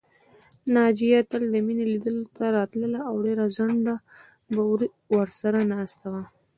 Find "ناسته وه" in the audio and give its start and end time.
5.73-6.23